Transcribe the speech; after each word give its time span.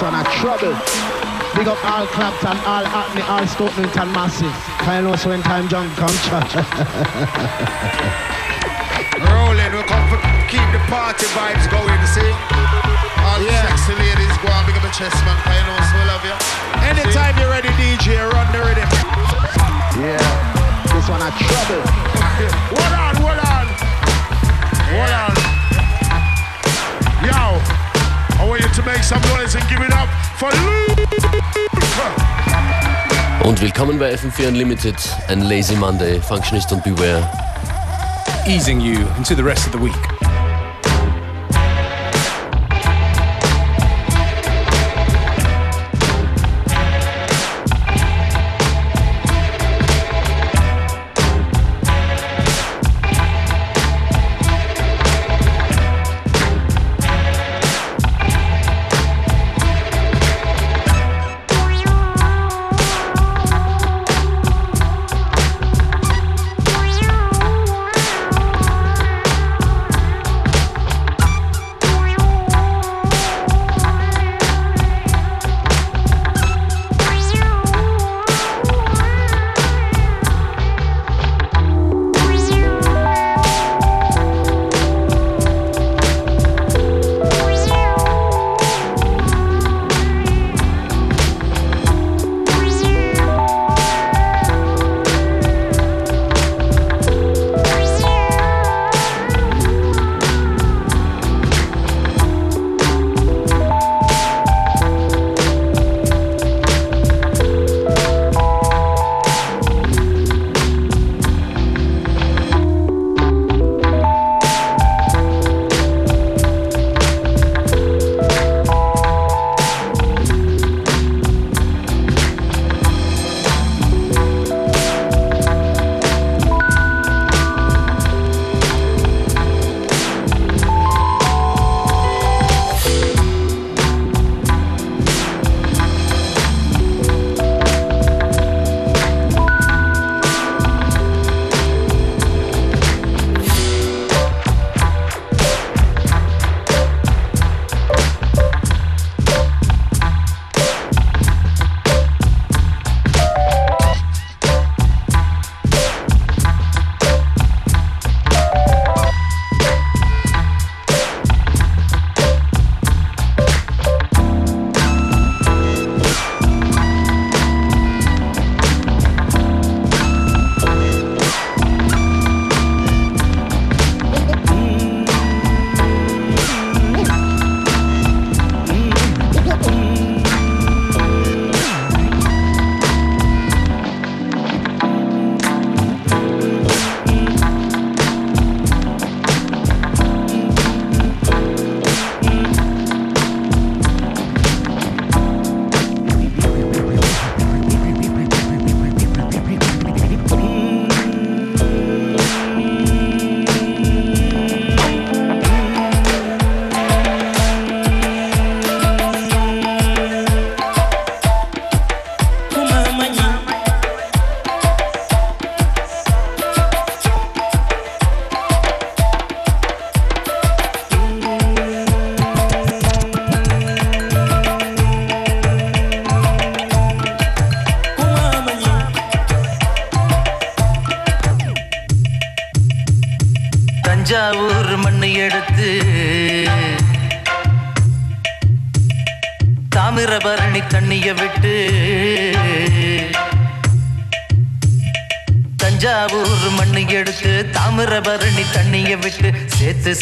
One 0.00 0.14
a 0.16 0.24
trouble. 0.40 0.72
Big 1.52 1.68
up 1.68 1.76
all 1.84 2.06
Clapton, 2.08 2.56
all 2.64 2.84
Hackney, 2.88 3.20
all 3.28 3.44
Stoke 3.46 3.76
Newington 3.76 4.08
Massive. 4.16 4.48
Kind 4.80 5.04
of 5.06 5.20
when 5.28 5.42
time 5.42 5.68
jump 5.68 5.92
come 6.00 6.08
church. 6.24 6.56
Rolling, 9.20 9.72
we 9.76 9.82
come 9.84 10.06
for 10.08 10.16
keep 10.48 10.64
the 10.72 10.80
party 10.88 11.28
vibes 11.36 11.68
going, 11.68 12.00
see? 12.08 12.32
All 13.28 13.44
the 13.44 13.52
Yeah. 13.52 13.76
sexy 13.76 13.92
ladies 14.00 14.32
go 14.40 14.48
on, 14.48 14.64
big 14.64 14.80
up 14.80 14.88
a 14.88 14.92
chest, 14.96 15.20
man, 15.20 15.36
you 15.52 15.64
know 15.68 15.76
so 15.84 15.92
we 15.92 16.04
love 16.08 16.24
you. 16.24 16.36
Anytime 16.80 17.36
you're 17.36 17.52
ready, 17.52 17.68
DJ, 17.76 18.24
run 18.24 18.48
the 18.56 18.64
rhythm. 18.64 18.88
Yeah, 20.00 20.16
this 20.96 21.04
one 21.12 21.20
a 21.20 21.28
trouble. 21.28 21.84
Hold 22.72 22.92
on, 22.96 23.12
hold 23.20 23.40
on. 23.52 23.66
Hold 24.96 25.12
on. 25.12 25.59
Und 33.44 33.60
willkommen 33.60 33.98
bei 33.98 34.14
FM4 34.14 34.48
Unlimited, 34.48 34.96
ein 35.28 35.42
Lazy 35.42 35.74
Monday, 35.76 36.20
Functionist 36.20 36.72
und 36.72 36.82
Beware. 36.84 37.28
easing 38.46 38.80
you 38.80 39.06
into 39.16 39.34
the 39.34 39.42
rest 39.44 39.66
of 39.66 39.72
the 39.72 39.78
week. 39.78 40.09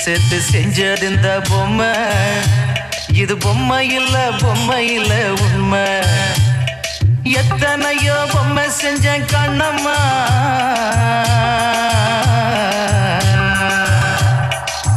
சேர்த்து 0.09 0.41
சேர்த்து 0.41 0.43
செஞ்சது 0.53 1.03
இந்த 1.03 1.41
பொம்மை. 1.49 1.87
இது 3.13 3.37
பொம்மை 3.37 3.95
இல்ல 3.95 4.31
பொம்மை 4.39 4.93
இல்ல 4.93 5.33
உண்மை. 5.33 5.87
எத்தனையோ 7.23 8.27
பொம்மை 8.33 8.65
செஞ்சேன் 8.83 9.27
கண்ணம்மா. 9.33 9.99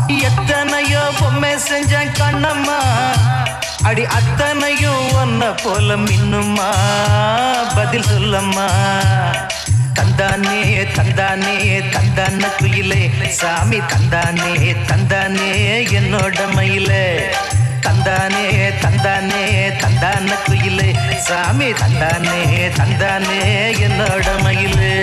எத்தனையோ 0.08 1.02
பொம்மை 1.20 1.54
செஞ்சேன் 1.56 2.12
கண்ணம்மா. 2.20 2.80
அடி 3.84 4.06
அத்தனையும் 4.06 5.08
ஒன்ன 5.08 5.58
போல 5.64 5.96
மின்னுமா 5.96 6.70
பதில் 7.76 8.04
சொல்லம்மா. 8.04 8.68
தந்தானே 10.18 10.86
தந்தானே 10.96 11.56
தந்தான 11.92 12.48
குயிலே. 12.60 13.30
சாமி 13.30 13.80
தந்தானே 13.92 14.76
தந்தானே 14.90 15.50
என்னோட 15.98 16.54
மயிலே. 16.54 17.20
தந்தானே 17.82 18.46
தந்தானே 18.82 19.44
தந்தான 19.80 20.32
குயிலே. 20.46 20.90
சாமி 21.18 21.72
தந்தானே 21.72 22.38
தந்தானே 22.78 23.40
என்னோட 23.86 24.44
மயிலே. 24.44 24.96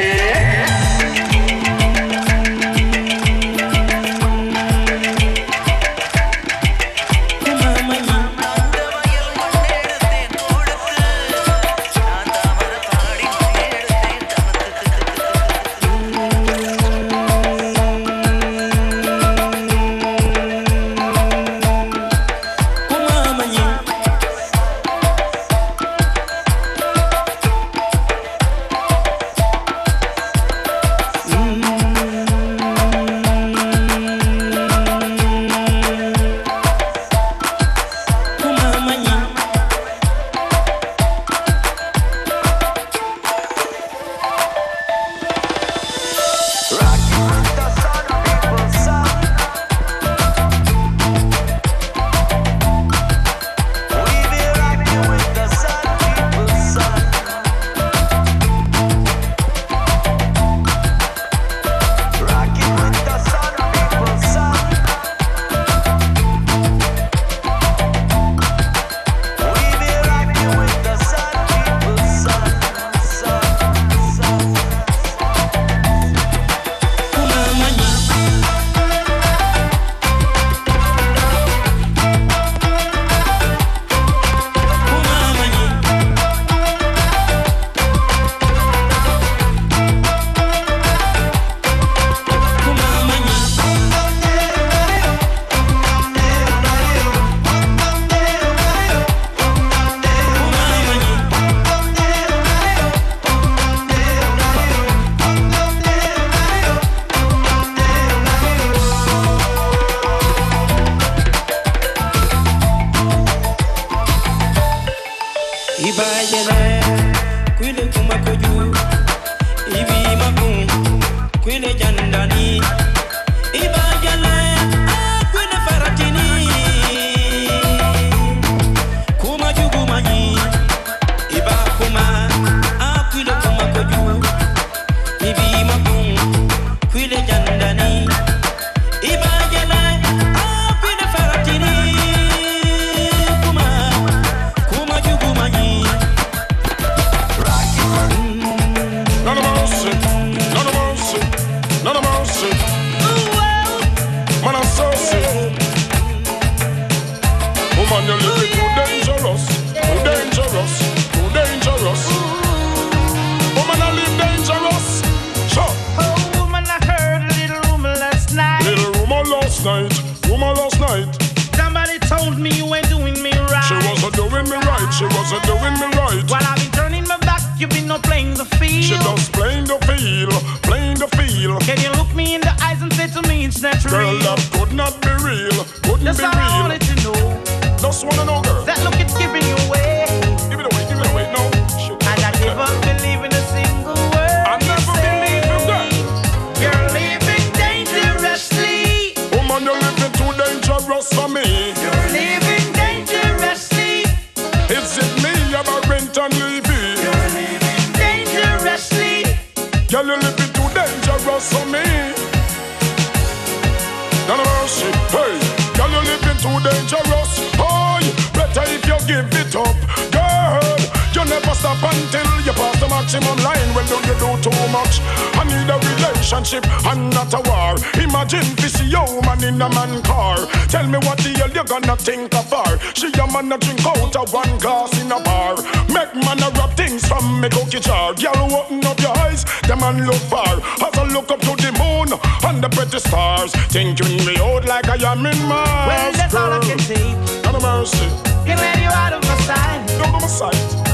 Too 216.58 216.64
dangerous. 216.70 217.38
Oh, 217.60 218.00
better 218.34 218.62
if 218.66 218.84
you 218.84 218.98
give 219.06 219.32
it 219.32 219.54
up, 219.54 219.76
girl. 220.10 220.76
You 221.14 221.24
never 221.30 221.54
stop 221.54 221.82
until 221.82 222.40
you 222.40 222.52
pop 222.52 222.77
maximum 223.08 223.38
line. 223.42 223.74
Well, 223.74 223.86
don't 223.88 224.04
you 224.04 224.14
do 224.20 224.50
too 224.50 224.68
much? 224.68 225.00
I 225.32 225.44
need 225.48 225.70
a 225.72 225.78
relationship 225.80 226.64
and 226.84 227.08
not 227.14 227.32
a 227.32 227.40
war. 227.48 227.76
Imagine 227.96 228.44
if 228.44 228.56
this 228.56 228.80
a 228.80 229.00
woman 229.08 229.44
in 229.44 229.62
a 229.62 229.68
man 229.70 230.02
car. 230.02 230.36
Tell 230.68 230.86
me 230.86 230.98
what 230.98 231.16
the 231.18 231.32
hell 231.40 231.48
you 231.48 231.64
gonna 231.64 231.96
think 231.96 232.34
of 232.34 232.50
her? 232.52 232.78
She 232.92 233.08
a 233.08 233.26
man 233.32 233.52
a 233.52 233.56
drink 233.56 233.80
out 233.86 234.14
of 234.14 234.32
one 234.32 234.58
glass 234.58 234.92
in 235.00 235.10
a 235.10 235.20
bar. 235.20 235.56
Make 235.88 236.14
man 236.20 236.42
a 236.42 236.50
rub 236.60 236.76
things 236.76 237.06
from 237.08 237.40
me 237.40 237.48
cookie 237.48 237.80
jar. 237.80 238.12
Girl, 238.12 238.52
open 238.52 238.84
up 238.84 239.00
your 239.00 239.16
eyes, 239.24 239.44
the 239.66 239.76
man 239.76 240.04
look 240.04 240.22
far. 240.28 240.60
Has 240.84 240.98
I 240.98 241.04
look 241.08 241.30
up 241.30 241.40
to 241.40 241.56
the 241.56 241.72
moon 241.80 242.12
and 242.44 242.62
the 242.62 242.68
pretty 242.68 242.98
stars, 242.98 243.52
thinking 243.72 244.20
me 244.26 244.36
out 244.36 244.66
like 244.66 244.88
I 244.88 244.96
am 245.10 245.24
in 245.24 245.38
Mars. 245.48 245.88
Well, 245.88 246.12
that's 246.12 246.34
girl. 246.34 246.52
all 246.52 246.52
I 246.52 246.60
can 246.60 246.78
see. 246.78 247.08
Not 247.40 247.54
a 247.56 247.60
mercy. 247.60 248.08
Get 248.44 248.60
ready 248.60 248.84
out 248.84 249.14
of 249.14 249.22
my 249.22 249.36
sight. 249.48 249.80
Out 249.96 250.12
of 250.12 250.12
my 250.12 250.28
sight. 250.28 250.88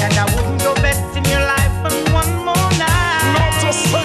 And 0.00 0.14
I 0.16 0.39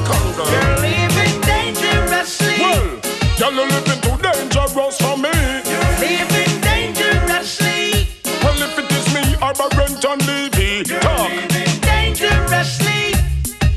come. 0.06 0.30
You're 0.38 0.78
living 0.86 1.42
dangerously. 1.42 2.60
Well, 2.60 3.02
you're 3.40 3.52
living 3.52 4.02
too 4.06 4.18
dangerous 4.22 4.98
for 5.02 5.18
me. 5.18 5.34
You're 5.72 5.94
living 6.00 6.54
dangerously. 6.62 8.08
Well, 8.44 8.60
if 8.66 8.78
it 8.80 8.92
is 8.98 9.08
me, 9.14 9.24
I'm 9.42 9.60
a 9.60 9.68
rent 9.78 10.06
and 10.06 10.22
levy. 10.28 10.84
You're 10.90 11.00
Talk. 11.02 11.30
living 11.30 11.80
dangerously. 11.82 13.14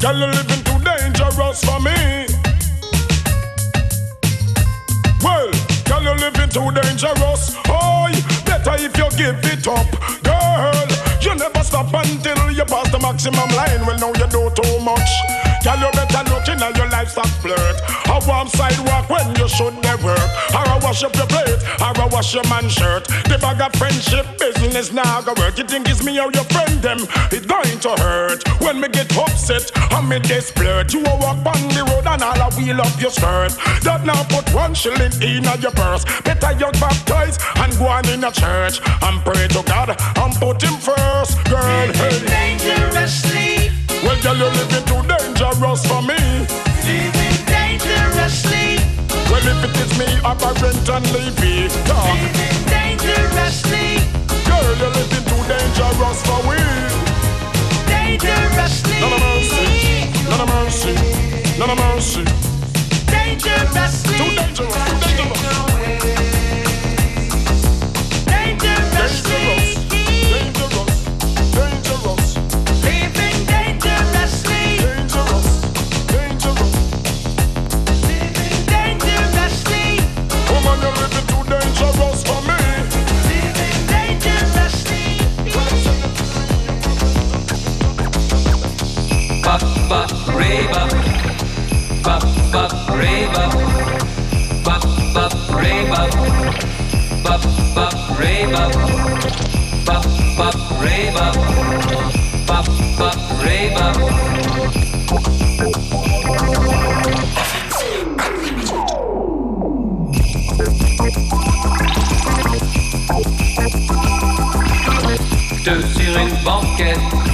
You're 0.03 0.15
living 0.15 0.63
too 0.69 0.79
dangerous 0.85 1.65
for 1.65 1.81
me. 1.81 2.27
Well, 5.25 5.51
you're 6.03 6.17
living 6.17 6.49
too 6.51 6.71
dangerous. 6.81 7.57
Oh, 7.69 8.09
better 8.47 8.75
if 8.79 8.97
you 8.97 9.09
give 9.17 9.45
it 9.53 9.67
up, 9.67 9.91
girl. 10.23 10.87
You 11.21 11.35
never 11.35 11.58
stop 11.69 11.93
until 11.93 12.51
you 12.51 12.65
pass 12.65 12.89
the 12.91 12.99
maximum 12.99 13.49
line. 13.53 13.85
Well, 13.85 13.99
now 14.01 14.13
you 14.17 14.27
do 14.33 14.49
too 14.57 14.81
much. 14.81 15.11
Tell 15.61 15.77
you 15.77 15.91
better 15.93 16.25
look 16.31 16.49
in 16.49 16.63
and 16.63 16.77
your 16.77 16.89
livestock 16.89 17.29
flirt. 17.45 17.77
A 18.09 18.17
warm 18.27 18.49
sidewalk 18.49 19.11
when 19.11 19.29
you 19.37 19.49
should 19.49 19.75
never 19.83 20.09
work. 20.09 20.31
Or 20.57 20.65
I 20.65 20.79
wash 20.83 21.03
up 21.03 21.15
your 21.15 21.27
plate, 21.27 21.61
or 21.83 21.93
I 21.93 22.09
wash 22.11 22.33
your 22.33 22.47
man 22.49 22.69
shirt. 22.69 23.05
The 23.29 23.37
bag 23.41 23.61
of 23.61 23.73
friendship 23.77 24.27
business 24.39 24.93
now 24.93 25.21
go 25.21 25.35
work. 25.37 25.59
You 25.59 25.65
think 25.65 25.89
it's 25.89 26.03
me 26.05 26.19
or 26.19 26.31
your 26.33 26.45
friend 26.55 26.81
them? 26.81 27.01
It's 27.35 27.45
going 27.45 27.79
to 27.85 27.91
hurt 28.01 28.41
when 28.63 28.81
me 28.81 28.89
get 28.89 29.11
upset. 29.19 29.71
I 29.93 30.01
me 30.01 30.19
this 30.21 30.51
flirt. 30.51 30.95
You 30.95 31.01
a 31.05 31.15
walk 31.19 31.45
on 31.45 31.61
the 31.75 31.83
road 31.91 32.07
and 32.07 32.23
I'll 32.23 32.51
wheel 32.57 32.81
up 32.81 32.95
your 33.01 33.11
skirt. 33.11 33.53
That 33.83 34.07
now 34.07 34.23
put 34.31 34.47
one 34.55 34.75
shilling 34.75 35.13
in 35.21 35.45
at 35.47 35.61
your 35.61 35.73
purse. 35.73 36.05
Better 36.23 36.53
you 36.55 36.71
baptize 36.79 37.37
and 37.57 37.77
go 37.79 37.89
on 37.89 38.09
in 38.09 38.23
a 38.25 38.31
church. 38.31 38.81
And 39.03 39.19
pray 39.27 39.49
to 39.49 39.63
God 39.67 39.91
and 39.91 40.33
put 40.39 40.63
him 40.63 40.79
first. 40.79 41.35
Girl, 41.51 41.58
girl. 41.61 41.87
Living 41.87 42.29
hey. 42.29 42.59
dangerously. 42.59 43.71
Well, 44.03 44.19
girl, 44.23 44.37
you're 44.37 44.53
living 44.53 44.85
too 44.87 45.03
dangerous 45.09 45.83
for 45.87 46.03
me. 46.03 46.19
Living 46.87 47.38
dangerously. 47.47 48.79
Well, 49.31 49.45
if 49.45 49.65
it 49.67 49.77
is 49.83 49.93
me, 49.99 50.09
I'm 50.25 50.38
a 50.38 50.50
rent 50.61 50.88
and 50.88 51.07
leave 51.12 51.38
it. 51.43 51.73
Living 51.88 52.62
dangerously. 52.73 53.88
Girl, 54.47 54.73
you're 54.81 54.95
living 54.99 55.25
too 55.31 55.43
dangerous 55.50 56.21
for 56.27 56.41
me. 56.49 56.61
Dangerously. 57.87 59.00
None 59.00 59.12
of 59.12 59.21
mercy. 59.21 59.67
None 60.31 60.41
of 60.41 60.49
mercy. 60.49 60.95
None 61.59 61.71
of 61.71 61.79
mercy. 61.79 62.25
Dangerously. 63.07 64.19
Too 64.19 64.31
dangerous. 64.37 64.75
Too 65.03 65.15
dangerous. 65.17 65.59
Dangerously. 68.27 69.48
rave 90.49 90.71
up, 90.71 90.90
bop 92.02 92.23
bop 92.52 92.73
rave 92.97 93.35
up, 93.35 93.52
bop 94.64 94.83
bop 95.14 95.33
rave 95.55 95.93
up, 95.93 96.11
bop 97.23 97.43
bop 97.75 98.19
rave 98.19 98.55
up, 98.55 98.73
bop 99.85 100.05
bop 100.38 100.57
rave 100.81 101.17
up, 101.17 101.35
bop 102.47 102.67
bop 102.99 103.45
rave 103.45 103.76
up. 103.76 103.97
Deux 115.64 115.83
sur 115.83 116.17
une 116.19 116.45
banquette 116.45 117.28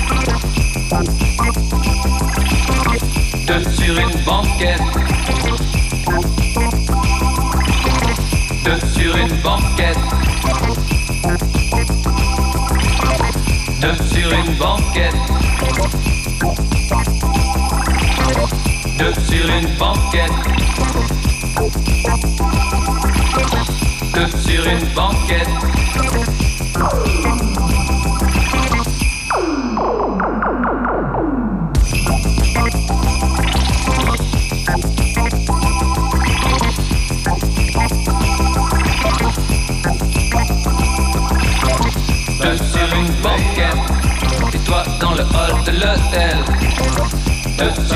De 3.54 3.60
sur 3.70 3.96
une 3.96 4.24
banquette. 4.24 4.80
De 8.64 8.74
sur 8.92 9.16
une 9.16 9.42
banquette. 9.42 9.96
De 13.80 13.92
sur 14.12 14.32
une 14.32 14.54
banquette. 14.58 15.14
De 18.98 19.12
sur 19.22 19.48
une 19.48 19.76
banquette. 19.78 20.32
De 24.14 24.26
sur 24.42 24.66
une 24.66 24.94
banquette. 24.96 25.54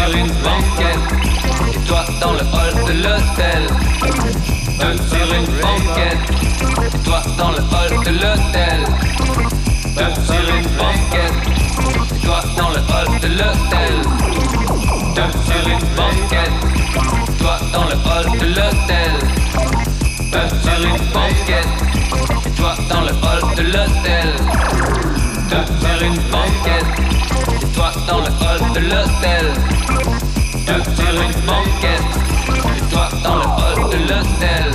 Sur 0.09 0.17
une 0.17 0.33
banquette, 0.43 1.07
et 1.75 1.79
toi 1.87 2.05
dans 2.21 2.33
le 2.33 2.39
hall 2.39 2.75
de 2.87 2.93
l'hôtel. 3.03 3.67
Eux 4.83 4.97
sur 5.09 5.35
une 5.35 5.47
banquette, 5.61 6.23
et 6.95 6.99
toi 7.05 7.23
dans 7.37 7.51
le 7.51 7.59
hall 7.59 8.05
de 8.05 8.11
l'hôtel. 8.11 8.81
Eux 9.99 10.15
sur 10.25 10.45
une 10.55 10.69
banquette, 10.79 11.39
et 12.15 12.27
toi 12.27 12.41
dans 12.57 12.71
le 12.71 12.79
hall 12.79 13.21
de 13.21 13.29
l'hôtel. 13.29 13.95
Eux 15.19 15.33
sur 15.47 15.69
une 15.69 15.87
banquette, 15.97 16.59
et 17.29 17.43
toi 17.43 17.59
dans 17.73 17.85
le 17.85 17.97
hall 18.07 18.39
de 18.39 18.47
l'hôtel. 18.47 19.13
Eux 20.35 20.51
sur 20.63 20.81
une 20.87 21.03
banquette, 21.13 21.73
et 22.47 22.51
toi 22.51 22.75
dans 22.89 23.03
le 23.03 23.11
hall 23.11 23.55
de 23.57 23.63
l'hôtel. 23.63 24.29
Eux 25.53 25.67
sur 25.81 26.07
une 26.07 26.21
banquette 26.31 27.08
dans 28.09 28.21
le 28.21 28.25
hall 28.25 28.73
de 28.73 28.81
l'hôtel. 28.81 29.47
Deux 30.67 30.83
sur 30.97 31.15
une 31.23 31.39
banquette. 31.47 32.09
Et 32.77 32.83
toi 32.91 33.09
dans 33.23 33.37
le 33.37 33.45
hall 33.45 33.91
de 33.91 33.99
l'hôtel. 34.09 34.67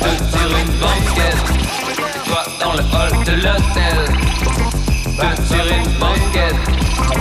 Deux 0.00 0.20
sur 0.32 0.48
une 0.60 0.72
banquette. 0.80 1.42
Et 2.00 2.28
toi 2.28 2.42
dans 2.60 2.72
le 2.72 2.84
hall 2.94 3.14
de 3.24 3.32
l'hôtel. 3.44 3.98
Deux 5.18 5.36
sur 5.48 5.66
une 5.76 5.90
banquette. 6.00 6.60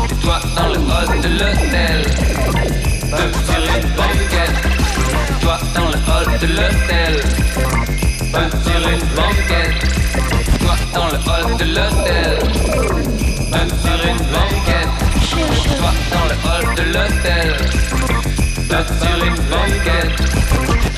Et 0.09 0.15
toi 0.23 0.37
dans 0.55 0.69
le 0.69 0.79
hall 0.79 1.21
de 1.21 1.29
l'hôtel. 1.39 1.97
Deux 3.11 3.33
sur 3.47 3.63
une 3.75 3.89
banquette. 3.99 4.57
Et 5.29 5.37
toi 5.43 5.57
dans 5.75 5.89
le 5.89 5.99
hall 6.07 6.27
de 6.39 6.47
l'hôtel. 6.47 7.13
Deux 8.33 8.51
sur 8.63 8.81
une 8.87 9.05
banquette. 9.17 9.75
Et 10.53 10.57
toi 10.59 10.75
dans 10.95 11.07
le 11.07 11.17
hall 11.27 11.57
de 11.57 11.65
l'hôtel. 11.75 12.33
Même 13.53 13.69
sur 13.69 13.99
une 14.09 14.17
banquette, 14.33 14.92
toi 15.33 15.91
dans 16.11 16.25
le 16.25 16.35
hall 16.45 16.75
de 16.75 16.83
l'hôtel. 16.93 17.57
Même 18.69 18.85
sur 19.01 19.25
une 19.25 19.35
banquette. 19.49 20.92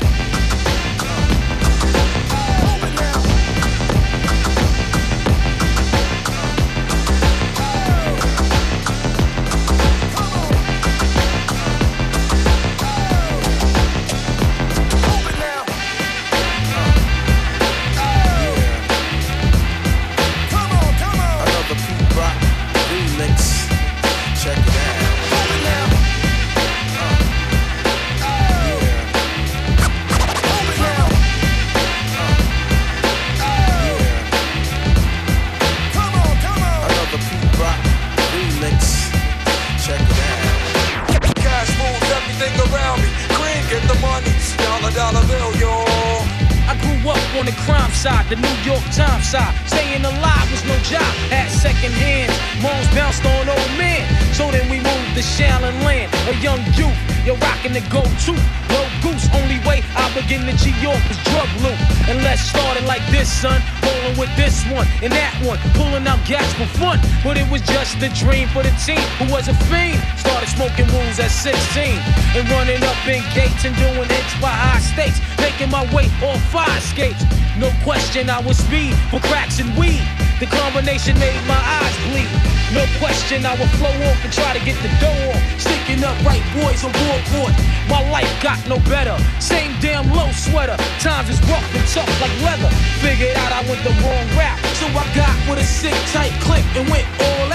The 68.00 68.08
dream 68.12 68.48
for 68.48 68.62
the 68.62 68.72
team 68.84 69.00
who 69.16 69.30
was 69.32 69.48
a 69.48 69.54
fiend. 69.68 70.00
Started 70.18 70.48
smoking 70.48 70.86
wools 70.92 71.18
at 71.18 71.30
16 71.30 71.96
and 72.36 72.44
running 72.50 72.82
up 72.84 72.98
in 73.08 73.24
gates 73.32 73.64
and 73.64 73.74
doing 73.76 74.08
hits 74.08 74.34
by 74.40 74.52
high 74.52 74.80
stakes. 74.80 75.20
Making 75.40 75.70
my 75.70 75.84
way 75.94 76.08
off 76.20 76.40
fire 76.52 76.80
skates. 76.80 77.24
No 77.56 77.72
question, 77.84 78.28
I 78.28 78.40
was 78.40 78.58
speed 78.58 78.92
for 79.08 79.20
cracks 79.20 79.60
and 79.60 79.72
weed. 79.78 80.04
The 80.40 80.46
combination 80.46 81.16
made 81.18 81.40
my 81.48 81.56
eyes 81.56 81.96
bleed. 82.12 82.28
No 82.76 82.84
question, 83.00 83.46
I 83.46 83.56
would 83.56 83.72
flow 83.80 83.94
off 84.10 84.20
and 84.20 84.32
try 84.32 84.52
to 84.52 84.62
get 84.64 84.76
the 84.84 84.92
dough 85.00 85.32
off. 85.32 85.40
Sticking 85.56 86.04
up 86.04 86.16
right 86.28 86.44
boys 86.52 86.84
on 86.84 86.92
board 86.92 87.54
My 87.88 88.02
life 88.10 88.28
got 88.42 88.60
no 88.68 88.76
better. 88.90 89.16
Same 89.40 89.72
damn 89.80 90.12
low 90.12 90.28
sweater. 90.32 90.76
Times 91.00 91.30
is 91.30 91.40
rough 91.48 91.64
and 91.72 91.86
tough 91.88 92.12
like 92.20 92.34
leather. 92.44 92.68
Figured 93.00 93.36
out 93.36 93.52
I 93.52 93.64
went 93.64 93.80
the 93.88 93.94
wrong 94.04 94.26
route. 94.36 94.60
So 94.76 94.84
I 94.92 95.04
got 95.16 95.32
with 95.48 95.64
a 95.64 95.64
sick 95.64 95.96
tight 96.12 96.34
clip 96.44 96.66
and 96.76 96.90
went 96.90 97.06
all. 97.20 97.45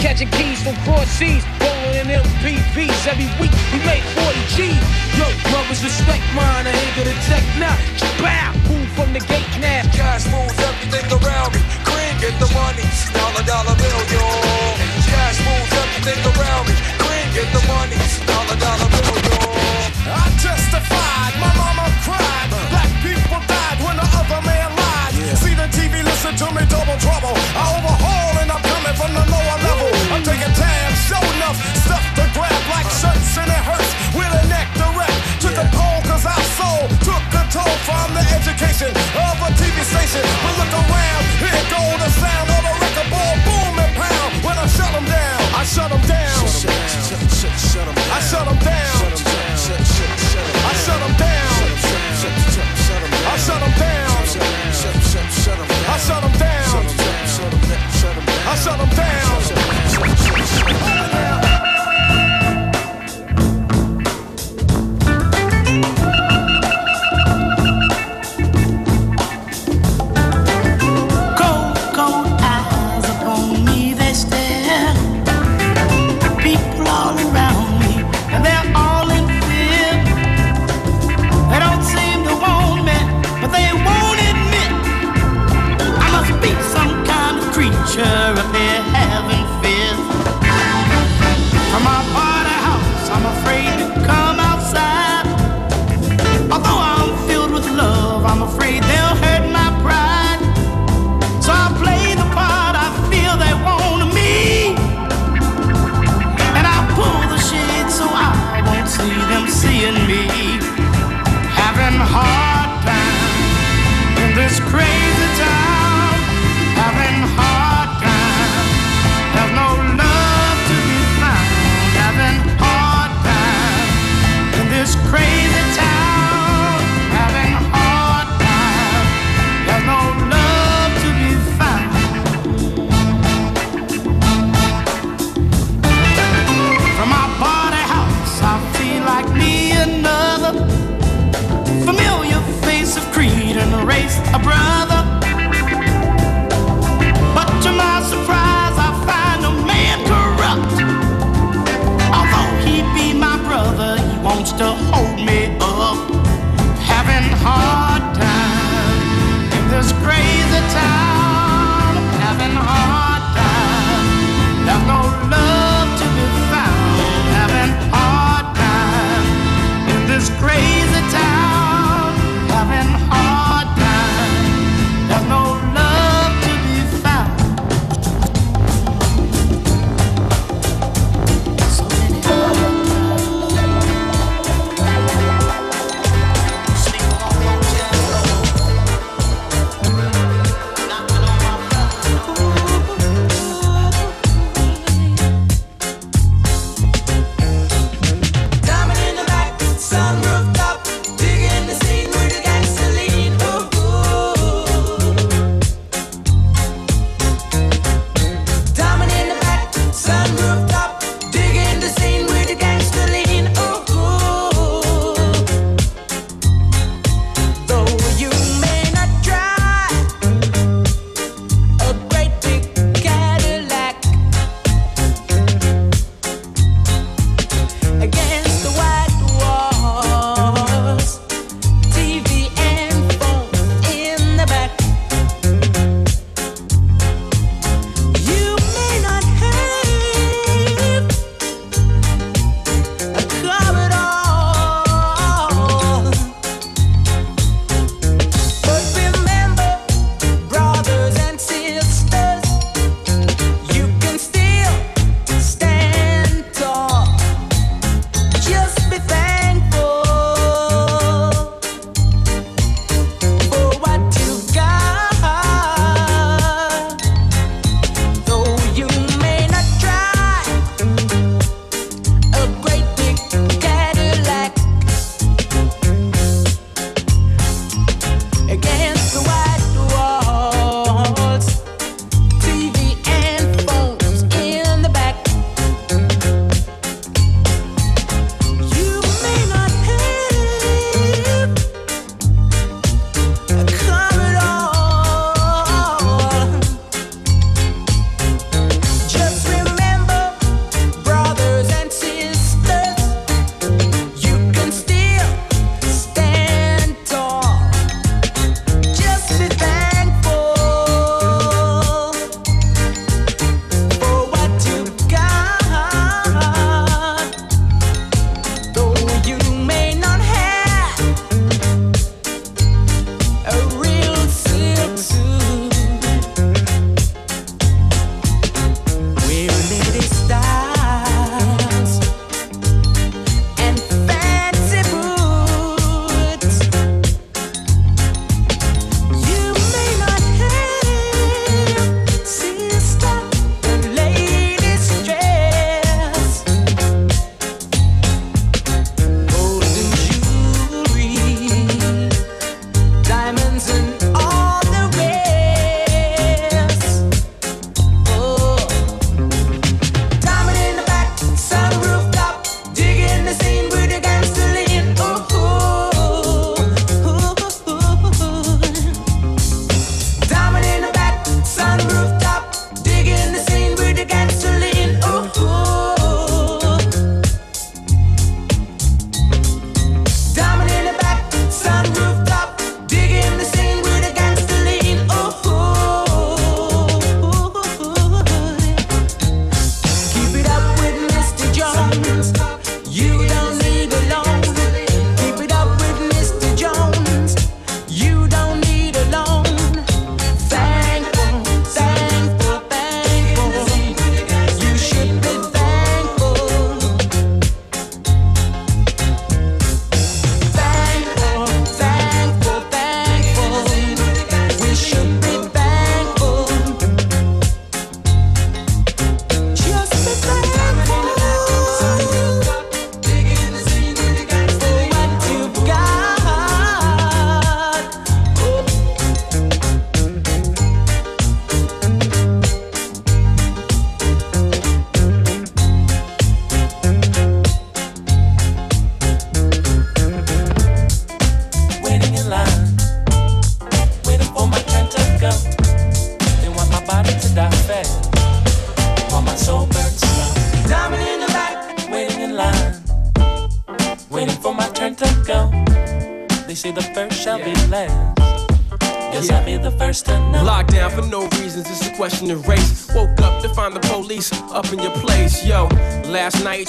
Catching 0.00 0.30
keys 0.30 0.62
from 0.62 0.74
cross 0.88 1.06
seas, 1.08 1.44
rolling 1.60 2.08
in 2.08 2.08
MPVs 2.08 3.06
every 3.06 3.28
week. 3.36 3.52
We 3.68 3.84
make 3.84 4.00
40 4.16 4.32
G's. 4.56 4.80
Yo, 5.12 5.28
brothers, 5.52 5.84
respect 5.84 6.24
mine. 6.32 6.64
I 6.64 6.72
ain't 6.72 6.96
gonna 6.96 7.12
tech 7.28 7.44
now. 7.60 7.76
Bow, 8.16 8.48
move 8.64 8.88
from 8.96 9.12
the 9.12 9.20
gate 9.20 9.52
now. 9.60 9.84
Cash 9.92 10.24
moves 10.32 10.56
everything 10.56 11.04
around 11.20 11.52
me. 11.52 11.60
Cream 11.84 12.16
get 12.16 12.32
the 12.40 12.48
money, 12.56 12.88
dollar 13.12 13.44
dollar 13.44 13.76
bill, 13.76 14.00
yo. 14.08 14.24
Cash 15.04 15.38
moves 15.44 15.72
everything 15.84 16.20
around 16.32 16.64
me. 16.64 16.74
Cream 16.96 17.28
get 17.36 17.48
the 17.52 17.62
money, 17.68 18.00
dollar 18.24 18.56
dollar 18.56 18.88
bill, 18.88 19.24
yo. 19.24 19.29
TV. 40.10 40.26
But 40.42 40.54
look 40.58 40.74
around, 40.74 41.22
here 41.38 41.64
go 41.70 41.82
the 42.02 42.10
sound 42.10 42.50
of 42.50 42.62
a 42.66 42.72
record 42.82 43.08
ball, 43.14 43.34
boom 43.46 43.78
and 43.78 43.94
pound. 43.94 44.32
When 44.42 44.56
I 44.58 44.66
shut 44.66 44.90
them 44.90 45.06
down, 45.06 45.40
I 45.54 45.62
shut 45.62 45.90
them 45.90 46.02
down. 46.10 46.42
I 48.10 48.20
shut 48.20 48.46
them 48.46 48.58
down. 48.58 48.90
I 50.66 50.74
shut 50.82 50.98
them 50.98 51.14
down. 51.14 51.50
I 53.22 53.38
shut 53.38 53.60
them 53.62 53.74
down. 53.78 54.10
I 55.86 55.98
shut 55.98 56.22
them 56.22 56.34
down. 56.38 56.70
I 58.50 58.56
shut 58.56 58.78
them 58.78 58.90
down. 58.96 59.19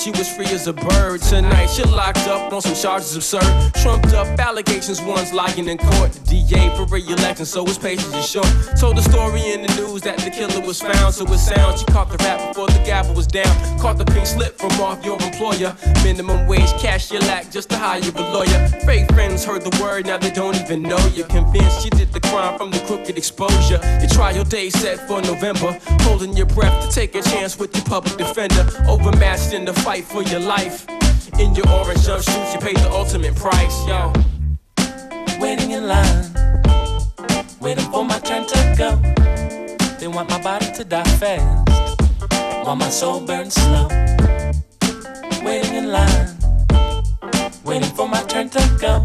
You 0.06 0.12
was 0.14 0.34
free 0.34 0.48
as 0.48 0.66
a 0.66 0.74
bird. 0.74 1.22
Tonight 1.22 1.78
you're 1.78 1.86
locked 1.86 2.21
on 2.66 2.76
some 2.76 2.92
charges 2.92 3.16
absurd. 3.16 3.74
Trumped 3.82 4.14
up 4.14 4.28
allegations, 4.40 5.02
one's 5.02 5.34
lying 5.34 5.68
in 5.68 5.78
court. 5.78 6.12
The 6.12 6.44
DA 6.48 6.76
for 6.76 6.86
re-election, 6.86 7.46
so 7.46 7.66
his 7.66 7.78
patience 7.78 8.14
is 8.14 8.30
short. 8.30 8.48
Told 8.80 8.98
the 8.98 9.02
story 9.02 9.42
in 9.54 9.62
the 9.62 9.74
news 9.76 10.02
that 10.02 10.18
the 10.20 10.30
killer 10.30 10.66
was 10.66 10.82
found, 10.82 11.14
so 11.14 11.26
it 11.26 11.38
sounds 11.38 11.80
she 11.80 11.86
caught 11.88 12.10
the 12.10 12.18
rap 12.18 12.50
before 12.50 12.68
the 12.68 12.84
gavel 12.86 13.16
was 13.16 13.28
down. 13.28 13.54
Caught 13.80 13.98
the 13.98 14.06
pink 14.06 14.26
slip 14.26 14.58
from 14.58 14.72
off 14.82 15.04
your 15.04 15.22
employer. 15.22 15.76
Minimum 16.04 16.48
wage 16.48 16.72
cash 16.80 17.12
you 17.12 17.20
lack 17.20 17.50
just 17.52 17.70
to 17.70 17.78
hire 17.78 18.02
a 18.02 18.22
lawyer. 18.34 18.68
Fake 18.86 19.12
friends 19.14 19.44
heard 19.44 19.64
the 19.64 19.76
word, 19.82 20.06
now 20.06 20.18
they 20.18 20.32
don't 20.32 20.56
even 20.56 20.84
know 20.84 21.04
you. 21.16 21.24
Convinced 21.26 21.84
you 21.86 21.92
did 21.92 22.12
the 22.14 22.20
crime 22.22 22.58
from 22.58 22.72
the 22.72 22.80
crooked 22.80 23.18
exposure. 23.18 23.80
Your 24.00 24.10
trial 24.10 24.44
day 24.44 24.70
set 24.70 25.08
for 25.08 25.22
November. 25.22 25.78
Holding 26.02 26.36
your 26.36 26.48
breath 26.48 26.88
to 26.88 26.94
take 26.94 27.16
a 27.16 27.22
chance 27.22 27.58
with 27.58 27.76
your 27.76 27.86
public 27.86 28.18
defender. 28.18 28.68
Overmatched 28.88 29.54
in 29.54 29.66
the 29.66 29.74
fight 29.74 30.04
for 30.04 30.22
your 30.24 30.42
life. 30.42 30.86
In 31.40 31.56
your 31.56 31.68
orange 31.70 32.02
jumpsuit, 32.02 32.54
you 32.54 32.60
paid 32.60 32.78
the 32.78 32.92
ultimate 32.92 33.36
price, 33.36 33.88
yo. 33.88 34.14
Waiting 35.40 35.72
in 35.72 35.88
line, 35.88 36.26
waiting 37.60 37.86
for 37.92 38.06
my 38.06 38.20
turn 38.20 38.46
to 38.46 38.76
go. 38.78 38.96
They 40.00 40.08
want 40.08 40.30
my 40.30 40.42
body 40.42 40.72
to 40.74 40.84
die 40.84 41.04
fast, 41.18 41.96
while 42.66 42.76
my 42.76 42.90
soul 42.90 43.22
burns 43.22 43.56
slow. 43.56 43.88
Waiting 45.44 45.76
in 45.76 45.92
line, 45.92 46.30
waiting 47.66 47.90
for 47.96 48.08
my 48.08 48.22
turn 48.24 48.50
to 48.50 48.78
go. 48.80 49.04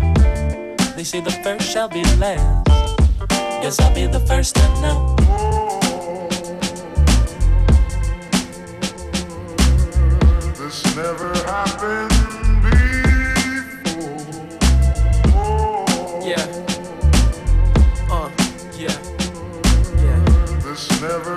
They 0.96 1.04
say 1.04 1.20
the 1.20 1.30
first 1.42 1.70
shall 1.70 1.88
be 1.88 2.02
last. 2.16 2.66
Guess 3.62 3.80
I'll 3.80 3.94
be 3.94 4.06
the 4.06 4.20
first 4.20 4.54
to 4.56 4.62
know. 4.80 5.16
This 10.58 10.96
never 10.96 11.32
happened 11.44 12.15
never 21.00 21.35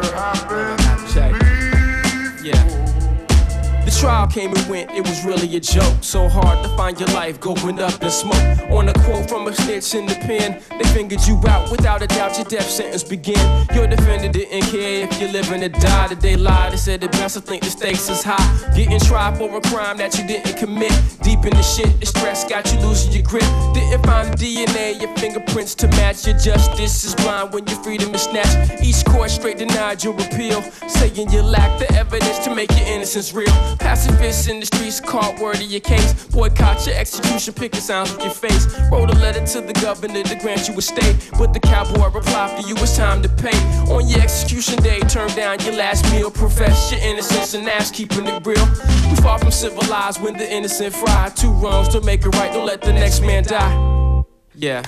trial 4.00 4.28
came 4.28 4.54
and 4.56 4.70
went, 4.70 4.90
it 4.92 5.02
was 5.02 5.26
really 5.26 5.56
a 5.58 5.60
joke. 5.60 5.98
So 6.02 6.30
hard 6.30 6.64
to 6.64 6.70
find 6.78 6.98
your 6.98 7.10
life 7.10 7.40
going 7.42 7.80
up 7.80 8.02
in 8.02 8.10
smoke. 8.10 8.72
On 8.72 8.88
a 8.88 8.94
quote 9.04 9.28
from 9.28 9.48
a 9.48 9.54
snitch 9.54 9.94
in 9.94 10.06
the 10.06 10.16
pen, 10.16 10.62
they 10.78 10.88
fingered 10.94 11.26
you 11.28 11.42
out. 11.48 11.70
Without 11.70 12.02
a 12.02 12.08
doubt, 12.08 12.38
your 12.38 12.46
death 12.46 12.70
sentence 12.70 13.04
began. 13.04 13.68
Your 13.76 13.88
defender 13.88 14.30
didn't 14.30 14.64
care 14.72 15.06
if 15.06 15.20
you're 15.20 15.32
living 15.32 15.64
or 15.64 15.70
die. 15.70 16.08
Did 16.08 16.22
they 16.22 16.38
lie? 16.38 16.70
They 16.70 16.78
said 16.78 17.02
the 17.02 17.10
best, 17.10 17.36
I 17.38 17.42
think 17.42 17.64
the 17.64 17.70
stakes 17.70 18.10
is 18.10 18.24
high. 18.24 18.74
Getting 18.76 19.00
tried 19.02 19.38
for 19.38 19.56
a 19.58 19.62
crime 19.62 19.98
that 19.98 20.18
you 20.18 20.26
didn't 20.26 20.58
commit. 20.58 20.94
Deep 21.22 21.44
in 21.44 21.52
the 21.52 21.62
shit, 21.62 22.00
the 22.00 22.06
stress 22.06 22.48
got 22.48 22.72
you 22.72 22.80
losing 22.80 23.12
your 23.12 23.24
grip. 23.24 23.44
Didn't 23.74 24.06
find 24.06 24.32
the 24.32 24.38
DNA, 24.38 25.02
your 25.02 25.14
fingerprints 25.18 25.76
to 25.76 25.88
match. 26.00 26.26
Your 26.26 26.38
justice 26.38 27.04
is 27.04 27.16
blind 27.16 27.54
when 27.54 27.68
your 27.68 27.84
freedom 27.84 28.16
is 28.16 28.22
snatched. 28.22 28.82
Each 28.82 29.04
court 29.04 29.30
straight 29.30 29.58
denied 29.58 30.04
your 30.04 30.14
appeal, 30.14 30.62
saying 30.88 31.30
you 31.32 31.42
lack 31.42 31.78
the 31.80 31.92
evidence 31.96 32.40
to 32.46 32.56
make 32.56 32.72
your 32.72 32.88
innocence 32.88 33.34
real. 33.34 33.52
Pacifists 33.90 34.48
in 34.48 34.60
the 34.60 34.68
streets 34.68 35.00
caught 35.00 35.40
word 35.40 35.56
of 35.56 35.64
your 35.64 35.80
case. 35.80 36.14
Boycott 36.28 36.86
your 36.86 36.96
execution, 36.96 37.56
picking 37.56 37.82
sounds 37.82 38.12
with 38.12 38.24
your 38.24 38.32
face. 38.32 38.68
Wrote 38.92 39.10
a 39.10 39.16
letter 39.16 39.44
to 39.44 39.62
the 39.62 39.74
governor 39.82 40.22
to 40.22 40.36
grant 40.36 40.68
you 40.68 40.78
a 40.78 40.82
stay. 40.82 41.18
But 41.40 41.54
the 41.54 41.60
cowboy 41.60 42.12
replied 42.12 42.52
for 42.52 42.68
you, 42.68 42.76
it's 42.76 42.96
time 42.96 43.24
to 43.24 43.30
pay. 43.30 43.58
On 43.92 44.08
your 44.08 44.22
execution 44.22 44.76
day, 44.84 45.00
turn 45.00 45.30
down 45.30 45.60
your 45.62 45.74
last 45.74 46.06
meal. 46.12 46.30
Profess 46.30 46.92
your 46.92 47.02
innocence 47.02 47.56
and 47.56 47.68
ask 47.68 47.92
keeping 47.92 48.28
it 48.28 48.46
real. 48.46 48.64
We 49.10 49.16
far 49.24 49.40
from 49.40 49.50
civilized 49.50 50.22
when 50.22 50.38
the 50.38 50.48
innocent 50.48 50.94
fry. 50.94 51.32
Two 51.36 51.50
wrongs 51.54 51.90
to 51.90 52.02
make 52.02 52.24
it 52.24 52.30
right, 52.36 52.54
don't 52.54 52.68
let 52.68 52.82
the 52.84 52.94
next 52.94 53.22
man 53.22 53.44
die. 53.44 54.24
Yeah. 54.54 54.84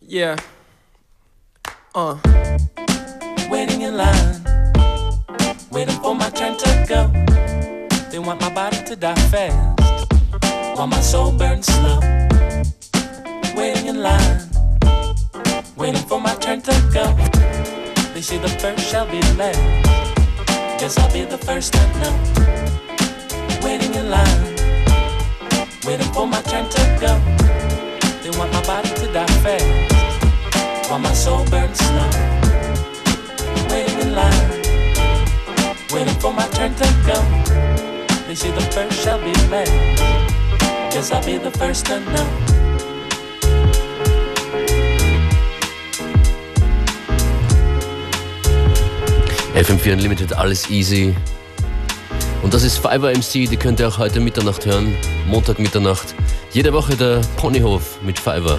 Yeah. 0.00 0.36
Uh. 1.94 2.18
Waiting 3.48 3.82
in 3.82 3.96
line, 3.96 4.39
waiting 5.70 5.94
for 6.00 6.14
my 6.14 6.28
turn 6.30 6.56
to 6.56 6.84
go. 6.88 7.10
They 8.10 8.18
want 8.18 8.40
my 8.40 8.52
body 8.52 8.78
to 8.84 8.96
die 8.96 9.14
fast, 9.30 10.12
while 10.76 10.86
my 10.86 11.00
soul 11.00 11.32
burns 11.32 11.66
slow. 11.66 12.00
Waiting 13.54 13.86
in 13.86 14.02
line, 14.02 14.40
waiting 15.76 16.02
for 16.02 16.20
my 16.20 16.34
turn 16.36 16.60
to 16.62 16.72
go. 16.92 17.14
They 18.14 18.20
say 18.20 18.38
the 18.38 18.48
first 18.48 18.90
shall 18.90 19.06
be 19.06 19.20
last. 19.36 19.60
Guess 20.80 20.98
I'll 20.98 21.12
be 21.12 21.24
the 21.24 21.38
first 21.38 21.72
to 21.74 21.82
know. 22.00 22.14
Waiting 23.62 23.94
in 23.94 24.10
line, 24.10 24.42
waiting 25.84 26.12
for 26.12 26.26
my 26.26 26.40
turn 26.42 26.68
to 26.68 26.82
go. 27.00 27.12
They 28.22 28.30
want 28.38 28.52
my 28.52 28.62
body 28.66 28.88
to 28.88 29.12
die 29.12 29.26
fast, 29.44 30.90
while 30.90 30.98
my 30.98 31.12
soul 31.12 31.44
burns 31.46 31.78
slow. 31.78 32.10
Waiting 33.70 34.00
in 34.00 34.14
line, 34.14 34.49
for 36.20 36.32
my 36.34 36.46
turn 36.48 36.74
to 36.74 36.84
go. 37.06 37.16
They 38.26 38.34
say 38.34 38.50
the 38.50 38.60
first 38.72 39.02
shall 39.02 39.18
be 39.18 39.32
last. 39.48 39.72
Guess 40.92 41.12
I'll 41.12 41.24
be 41.24 41.38
the 41.38 41.50
first 41.50 41.86
to 41.86 42.00
know. 42.00 42.26
FM4 49.54 49.92
Unlimited, 49.92 50.32
alles 50.34 50.68
easy. 50.70 51.14
Und 52.42 52.54
das 52.54 52.62
ist 52.62 52.78
Fiverr 52.78 53.12
MC, 53.12 53.48
die 53.48 53.56
könnt 53.56 53.80
ihr 53.80 53.88
auch 53.88 53.98
heute 53.98 54.20
Mitternacht 54.20 54.64
hören. 54.66 54.94
Montag 55.26 55.58
Mitternacht. 55.58 56.14
Jede 56.52 56.72
Woche 56.72 56.96
der 56.96 57.20
Ponyhof 57.36 58.00
mit 58.02 58.18
Fiverr. 58.18 58.58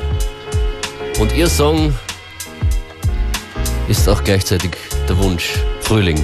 Und 1.20 1.34
ihr 1.34 1.48
Song 1.48 1.94
ist 3.88 4.08
auch 4.10 4.24
gleichzeitig 4.24 4.72
der 5.08 5.18
Wunsch. 5.18 5.54
Frühling. 5.82 6.24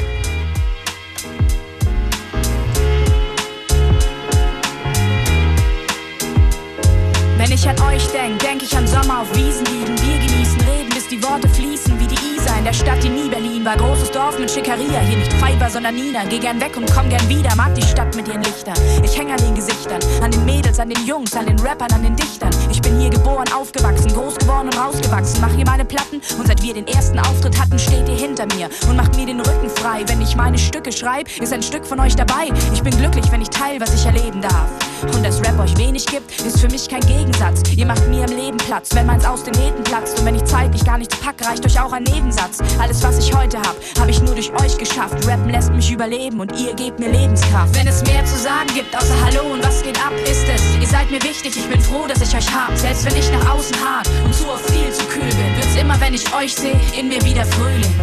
Mit 14.47 14.53
Schickeria, 14.53 14.99
hier 15.01 15.17
nicht 15.17 15.33
Fiverr, 15.33 15.69
sondern 15.69 15.95
Nina. 15.95 16.23
Geh 16.23 16.39
gern 16.39 16.61
weg 16.61 16.77
und 16.77 16.89
komm 16.95 17.09
gern 17.09 17.27
wieder, 17.27 17.53
mag 17.57 17.75
die 17.75 17.81
Stadt 17.81 18.15
mit 18.15 18.29
ihren 18.29 18.41
Lichtern. 18.41 18.77
Ich 19.03 19.19
häng 19.19 19.29
an 19.29 19.35
den 19.39 19.53
Gesichtern, 19.53 19.99
an 20.21 20.31
den 20.31 20.45
Mädels, 20.45 20.79
an 20.79 20.89
den 20.89 21.05
Jungs, 21.05 21.35
an 21.35 21.47
den 21.47 21.59
Rappern, 21.59 21.91
an 21.91 22.01
den 22.01 22.15
Dichtern. 22.15 22.51
Ich 22.71 22.81
bin 22.81 22.97
hier 22.97 23.09
geboren, 23.09 23.43
aufgewachsen, 23.53 24.07
groß 24.13 24.35
geworden 24.35 24.67
und 24.67 24.77
rausgewachsen. 24.79 25.41
Mach 25.41 25.53
hier 25.53 25.65
meine 25.65 25.83
Platten 25.83 26.21
und 26.39 26.47
seit 26.47 26.63
wir 26.63 26.73
den 26.73 26.87
ersten 26.87 27.19
Auftritt 27.19 27.59
hatten, 27.59 27.77
steht 27.77 28.07
ihr 28.07 28.15
hinter 28.15 28.45
mir 28.55 28.69
und 28.87 28.95
macht 28.95 29.17
mir 29.17 29.25
den 29.25 29.41
Rücken 29.41 29.69
frei. 29.69 30.03
Wenn 30.07 30.21
ich 30.21 30.37
meine 30.37 30.57
Stücke 30.57 30.93
schreibe, 30.93 31.29
ist 31.41 31.51
ein 31.51 31.61
Stück 31.61 31.85
von 31.85 31.99
euch 31.99 32.15
dabei. 32.15 32.47
Ich 32.73 32.81
bin 32.81 32.95
glücklich, 32.97 33.29
wenn 33.33 33.41
ich 33.41 33.49
teil, 33.49 33.81
was 33.81 33.93
ich 33.93 34.05
erleben 34.05 34.41
darf. 34.41 34.69
Und 35.01 35.23
dass 35.23 35.39
Rap 35.41 35.59
euch 35.59 35.77
wenig 35.77 36.05
gibt, 36.05 36.29
ist 36.41 36.59
für 36.59 36.67
mich 36.67 36.89
kein 36.89 37.01
Gegensatz. 37.01 37.61
Ihr 37.75 37.85
macht 37.85 38.07
mir 38.07 38.25
im 38.25 38.37
Leben 38.37 38.57
Platz, 38.57 38.89
wenn 38.93 39.05
meins 39.05 39.25
aus 39.25 39.43
den 39.43 39.53
Nähten 39.53 39.83
platzt. 39.83 40.19
Und 40.19 40.25
wenn 40.25 40.35
ich 40.35 40.43
zeitlich 40.45 40.83
gar 40.85 40.97
nichts 40.97 41.15
pack, 41.17 41.35
reicht 41.45 41.65
euch 41.65 41.79
auch 41.79 41.91
ein 41.91 42.03
Nebensatz. 42.03 42.59
Alles, 42.79 43.03
was 43.03 43.19
ich 43.19 43.35
heute 43.35 43.57
hab, 43.59 43.75
hab 43.99 44.09
ich 44.09 44.21
nur 44.21 44.33
durch 44.33 44.51
euch 44.61 44.77
geschafft. 44.77 45.15
Rappen 45.27 45.49
lässt 45.49 45.71
mich 45.71 45.91
überleben 45.91 46.39
und 46.39 46.51
ihr 46.59 46.73
gebt 46.73 46.99
mir 46.99 47.09
Lebenskraft. 47.09 47.75
Wenn 47.75 47.87
es 47.87 48.03
mehr 48.03 48.25
zu 48.25 48.37
sagen 48.37 48.69
gibt, 48.73 48.95
außer 48.95 49.15
Hallo 49.25 49.53
und 49.53 49.63
was 49.63 49.83
geht 49.83 49.97
ab, 49.99 50.13
ist 50.23 50.45
es. 50.47 50.61
Ihr 50.79 50.87
seid 50.87 51.09
mir 51.11 51.21
wichtig, 51.23 51.55
ich 51.55 51.67
bin 51.67 51.79
froh, 51.81 52.05
dass 52.07 52.21
ich 52.21 52.35
euch 52.35 52.53
hab. 52.53 52.75
Selbst 52.77 53.05
wenn 53.05 53.15
ich 53.15 53.31
nach 53.31 53.55
außen 53.55 53.75
hart 53.83 54.09
und 54.23 54.33
zu 54.33 54.49
oft 54.49 54.69
viel 54.71 54.91
zu 54.91 55.03
kühl 55.05 55.21
bin, 55.21 55.55
wird's 55.55 55.75
immer, 55.79 55.99
wenn 55.99 56.13
ich 56.13 56.25
euch 56.35 56.55
sehe, 56.55 56.79
in 56.97 57.07
mir 57.09 57.21
wieder 57.23 57.45
Frühling. 57.45 57.95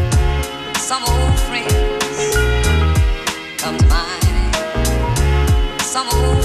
Some 0.78 1.02
old 1.06 1.38
friends 1.48 2.36
come 3.58 3.78
to 3.78 3.84
mind. 3.86 4.54
Some 5.82 6.08
old 6.12 6.44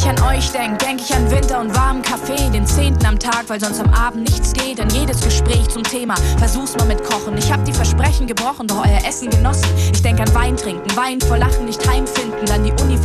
ich 0.00 0.08
an 0.08 0.22
euch 0.22 0.50
denk, 0.52 0.78
denk 0.78 1.00
ich 1.00 1.14
an 1.14 1.30
Winter 1.30 1.60
und 1.60 1.74
warmen 1.76 2.00
Kaffee, 2.00 2.48
den 2.50 2.66
zehnten 2.66 3.04
am 3.04 3.18
Tag, 3.18 3.44
weil 3.48 3.60
sonst 3.60 3.80
am 3.80 3.92
Abend 3.92 4.30
nichts 4.30 4.52
geht. 4.52 4.80
An 4.80 4.88
jedes 4.90 5.20
Gespräch 5.20 5.68
zum 5.68 5.82
Thema, 5.82 6.14
versuch's 6.38 6.74
mal 6.76 6.86
mit 6.86 7.02
Kochen. 7.04 7.36
Ich 7.36 7.52
hab 7.52 7.64
die 7.64 7.72
Versprechen 7.72 8.26
gebrochen, 8.26 8.66
doch 8.66 8.86
euer 8.86 9.04
Essen 9.06 9.28
genossen. 9.28 9.68
Ich 9.92 10.00
denk 10.00 10.20
an 10.20 10.32
Wein 10.34 10.56
trinken, 10.56 10.88
Wein 10.96 11.20
vor 11.20 11.36
Lachen 11.36 11.66
nicht 11.66 11.86
heimfinden, 11.86 12.46
dann 12.46 12.64
die 12.64 12.72
Uni 12.82 12.96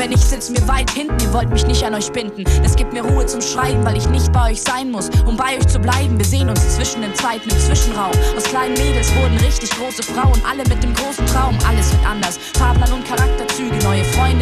wenn 0.00 0.12
ich 0.12 0.20
sitz 0.24 0.48
mir 0.48 0.66
weit 0.66 0.90
hinten, 0.92 1.20
ihr 1.20 1.30
wollt 1.34 1.50
mich 1.50 1.66
nicht 1.66 1.84
an 1.84 1.94
euch 1.94 2.10
binden. 2.10 2.44
Es 2.64 2.74
gibt 2.74 2.94
mir 2.94 3.02
Ruhe 3.02 3.26
zum 3.26 3.42
Schreiben, 3.42 3.84
weil 3.84 3.98
ich 3.98 4.08
nicht 4.08 4.32
bei 4.32 4.52
euch 4.52 4.62
sein 4.62 4.90
muss, 4.90 5.10
um 5.26 5.36
bei 5.36 5.58
euch 5.58 5.66
zu 5.66 5.78
bleiben. 5.78 6.16
Wir 6.16 6.24
sehen 6.24 6.48
uns 6.48 6.74
zwischen 6.74 7.02
den 7.02 7.14
Zweiten 7.14 7.50
im 7.50 7.58
Zwischenraum. 7.58 8.12
Aus 8.34 8.44
kleinen 8.44 8.72
Mädels 8.74 9.14
wurden 9.16 9.36
richtig 9.44 9.68
große 9.70 10.02
Frauen, 10.02 10.40
alle 10.48 10.64
mit 10.70 10.82
dem 10.82 10.94
großen 10.94 11.26
Traum. 11.26 11.58
Alles 11.68 11.92
wird 11.92 12.06
anders, 12.06 12.38
Fahrplan 12.54 12.90
und 12.94 13.04
Charakterzüge, 13.04 13.76
neue 13.84 14.02
Freunde, 14.04 14.40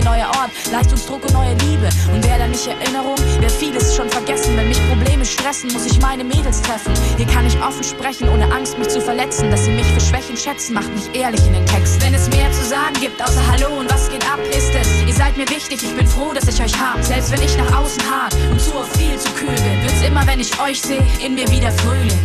Leistungsdruck 0.70 1.24
und 1.24 1.32
neue 1.32 1.54
Liebe. 1.54 1.88
Und 2.12 2.24
wäre 2.24 2.38
da 2.38 2.46
nicht 2.46 2.66
Erinnerung, 2.66 3.16
wäre 3.40 3.50
vieles 3.50 3.96
schon 3.96 4.08
vergessen. 4.08 4.56
Wenn 4.56 4.68
mich 4.68 4.80
Probleme 4.88 5.24
stressen, 5.24 5.72
muss 5.72 5.86
ich 5.86 6.00
meine 6.00 6.24
Mädels 6.24 6.60
treffen. 6.62 6.92
Hier 7.16 7.26
kann 7.26 7.46
ich 7.46 7.56
offen 7.62 7.84
sprechen, 7.84 8.28
ohne 8.28 8.52
Angst, 8.52 8.78
mich 8.78 8.88
zu 8.88 9.00
verletzen. 9.00 9.50
Dass 9.50 9.64
sie 9.64 9.72
mich 9.72 9.86
für 9.86 10.00
Schwächen 10.00 10.36
schätzen, 10.36 10.74
macht 10.74 10.92
mich 10.94 11.14
ehrlich 11.14 11.44
in 11.46 11.54
den 11.54 11.66
Text. 11.66 12.02
Wenn 12.02 12.14
es 12.14 12.28
mehr 12.30 12.50
zu 12.52 12.64
sagen 12.64 12.94
gibt, 13.00 13.20
außer 13.22 13.42
Hallo 13.50 13.80
und 13.80 13.90
was 13.90 14.10
geht 14.10 14.24
ab, 14.30 14.38
ist 14.50 14.74
es. 14.74 14.88
Ihr 15.06 15.14
seid 15.14 15.36
mir 15.36 15.47
wichtig, 15.50 15.82
ich 15.82 15.94
bin 15.94 16.06
froh, 16.06 16.32
dass 16.32 16.48
ich 16.48 16.62
euch 16.62 16.78
hab. 16.78 17.02
Selbst 17.02 17.30
wenn 17.30 17.42
ich 17.42 17.56
nach 17.56 17.78
außen 17.78 18.02
hart 18.10 18.34
und 18.50 18.60
zu 18.60 18.74
oft 18.74 18.96
viel 18.96 19.18
zu 19.18 19.30
kühl 19.32 19.48
bin, 19.48 19.82
wird's 19.82 20.02
immer, 20.02 20.26
wenn 20.26 20.40
ich 20.40 20.60
euch 20.60 20.80
sehe, 20.80 21.04
in 21.24 21.34
mir 21.34 21.48
wieder 21.50 21.70
Frühling. 21.72 22.20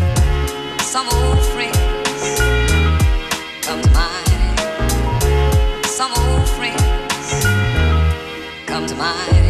Some 0.83 1.07
old 1.09 1.39
friends 1.53 1.77
come 3.65 3.81
to 3.81 3.89
mind. 3.89 4.59
Some 5.86 6.12
old 6.13 6.47
friends 6.49 7.45
come 8.65 8.86
to 8.88 8.95
mind. 8.95 9.42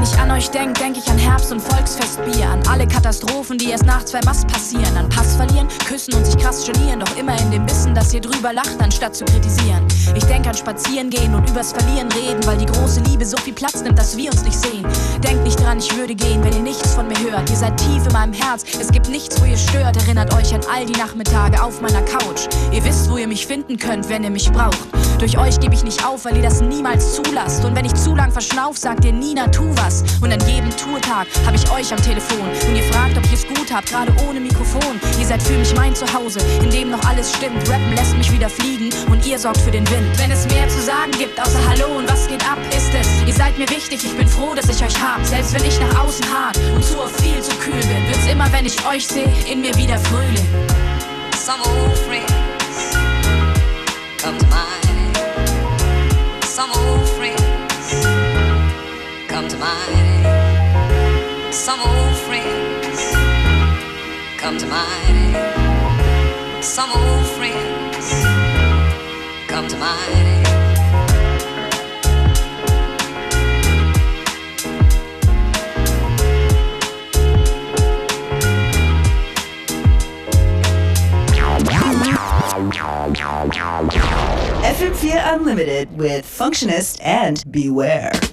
Wenn 0.00 0.08
ich 0.08 0.18
an 0.18 0.30
euch 0.30 0.50
denk, 0.50 0.78
denk 0.78 0.96
ich 0.96 1.06
an 1.10 1.18
Herbst 1.18 1.52
und 1.52 1.60
Volksfestbier, 1.60 2.48
an 2.48 2.66
alle 2.70 2.88
Katastrophen, 2.88 3.58
die 3.58 3.68
erst 3.68 3.84
nach 3.84 4.02
zwei 4.02 4.20
Mast 4.24 4.46
passieren, 4.48 4.96
an 4.96 5.10
Pass 5.10 5.36
verlieren, 5.36 5.68
küssen 5.86 6.14
und 6.14 6.24
sich 6.24 6.38
krass 6.38 6.64
genieren, 6.64 7.00
doch 7.00 7.16
immer 7.18 7.38
in 7.38 7.50
dem 7.50 7.68
Wissen, 7.68 7.94
dass 7.94 8.14
ihr 8.14 8.22
drüber 8.22 8.54
lacht, 8.54 8.80
anstatt 8.80 9.14
zu 9.14 9.26
kritisieren. 9.26 9.86
Ich 10.14 10.24
denk 10.24 10.46
an 10.46 10.54
Spazieren 10.54 11.10
gehen 11.10 11.34
und 11.34 11.50
übers 11.50 11.72
Verlieren 11.72 12.10
reden, 12.12 12.40
weil 12.46 12.56
die 12.56 12.64
große 12.64 13.00
Liebe 13.00 13.26
so 13.26 13.36
viel 13.36 13.52
Platz 13.52 13.82
nimmt, 13.82 13.98
dass 13.98 14.16
wir 14.16 14.30
uns 14.30 14.42
nicht 14.42 14.58
sehen. 14.58 14.86
Denkt 15.22 15.44
nicht 15.44 15.60
dran, 15.60 15.76
ich 15.76 15.94
würde 15.94 16.14
gehen, 16.14 16.42
wenn 16.42 16.54
ihr 16.54 16.62
nichts 16.62 16.94
von 16.94 17.06
mir 17.06 17.18
hört. 17.18 17.50
Ihr 17.50 17.56
seid 17.56 17.76
tief 17.76 18.06
in 18.06 18.12
meinem 18.14 18.32
Herz, 18.32 18.64
es 18.80 18.90
gibt 18.90 19.10
nichts, 19.10 19.38
wo 19.38 19.44
ihr 19.44 19.58
stört. 19.58 19.98
Erinnert 19.98 20.32
euch 20.32 20.54
an 20.54 20.62
all 20.74 20.86
die 20.86 20.98
Nachmittage 20.98 21.62
auf 21.62 21.82
meiner 21.82 22.00
Couch. 22.06 22.48
Ihr 22.72 22.82
wisst, 22.84 23.10
wo 23.10 23.18
ihr 23.18 23.28
mich 23.28 23.46
finden 23.46 23.76
könnt, 23.76 24.08
wenn 24.08 24.24
ihr 24.24 24.30
mich 24.30 24.50
braucht. 24.50 24.78
Durch 25.18 25.36
euch 25.36 25.60
gebe 25.60 25.74
ich 25.74 25.84
nicht 25.84 26.06
auf, 26.06 26.24
weil 26.24 26.36
ihr 26.36 26.42
das 26.42 26.62
niemals 26.62 27.16
zulasst. 27.16 27.62
Und 27.66 27.76
wenn 27.76 27.84
ich 27.84 27.92
zu 27.92 28.14
lang 28.14 28.32
verschnauf, 28.32 28.78
sagt 28.78 29.04
ihr 29.04 29.12
Nina, 29.12 29.48
tu 29.48 29.68
was. 29.76 29.89
Und 30.20 30.32
an 30.32 30.40
jedem 30.48 30.70
Tourtag 30.76 31.26
habe 31.46 31.56
ich 31.56 31.70
euch 31.70 31.92
am 31.92 32.02
Telefon. 32.02 32.48
Und 32.68 32.76
ihr 32.76 32.84
fragt, 32.84 33.16
ob 33.16 33.24
ich 33.24 33.32
es 33.32 33.46
gut 33.46 33.72
hab, 33.72 33.84
gerade 33.86 34.12
ohne 34.28 34.40
Mikrofon. 34.40 35.00
Ihr 35.18 35.26
seid 35.26 35.42
für 35.42 35.56
mich 35.56 35.74
mein 35.74 35.94
Zuhause, 35.94 36.40
in 36.62 36.70
dem 36.70 36.90
noch 36.90 37.04
alles 37.06 37.32
stimmt. 37.34 37.68
Rappen 37.68 37.94
lässt 37.94 38.16
mich 38.16 38.30
wieder 38.32 38.48
fliegen 38.48 38.90
und 39.10 39.26
ihr 39.26 39.38
sorgt 39.38 39.60
für 39.60 39.70
den 39.70 39.88
Wind. 39.90 40.18
Wenn 40.18 40.30
es 40.30 40.46
mehr 40.46 40.68
zu 40.68 40.80
sagen 40.80 41.12
gibt, 41.18 41.40
außer 41.40 41.60
Hallo 41.68 41.98
und 41.98 42.10
was 42.10 42.26
geht 42.28 42.44
ab, 42.48 42.58
ist 42.70 42.92
es. 42.94 43.08
Ihr 43.26 43.34
seid 43.34 43.58
mir 43.58 43.68
wichtig, 43.68 44.04
ich 44.04 44.16
bin 44.16 44.28
froh, 44.28 44.54
dass 44.54 44.68
ich 44.68 44.82
euch 44.84 45.00
hab. 45.00 45.24
Selbst 45.24 45.54
wenn 45.54 45.64
ich 45.64 45.78
nach 45.80 46.04
außen 46.04 46.26
hart 46.32 46.56
und 46.74 46.84
zu 46.84 47.00
oft 47.00 47.20
viel 47.20 47.40
zu 47.42 47.54
kühl 47.56 47.72
bin, 47.80 48.06
wird's 48.08 48.26
immer, 48.30 48.50
wenn 48.52 48.66
ich 48.66 48.86
euch 48.86 49.06
sehe, 49.06 49.32
in 49.50 49.60
mir 49.60 49.74
wieder 49.76 49.98
Frühling. 49.98 50.48
Some 51.36 51.60
old 51.64 51.98
friends 51.98 52.32
come 54.22 54.38
to 54.38 54.46
mind. 54.46 54.59
Some 61.70 61.82
old 61.82 62.16
friends 62.26 62.98
come 64.38 64.58
to 64.58 64.66
mind. 64.66 65.36
Some 66.64 66.90
old 66.90 67.26
friends 67.38 68.10
come 69.46 69.68
to 69.68 69.76
mind. 69.76 70.46
FM4 84.64 85.34
Unlimited 85.34 85.96
with 85.96 86.26
Functionist 86.26 86.98
and 87.00 87.44
Beware. 87.48 88.29